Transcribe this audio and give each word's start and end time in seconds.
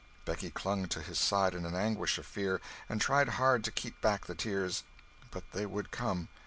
Becky 0.25 0.49
clung 0.49 0.87
to 0.87 0.99
his 1.03 1.19
side 1.19 1.53
in 1.53 1.63
an 1.63 1.75
anguish 1.75 2.17
of 2.17 2.25
fear, 2.25 2.59
and 2.89 2.99
tried 2.99 3.29
hard 3.37 3.63
to 3.65 3.71
keep 3.71 4.01
back 4.01 4.25
the 4.25 4.33
tears, 4.33 4.83
but 5.29 5.51
they 5.51 5.67
would 5.67 5.91
come. 5.91 6.27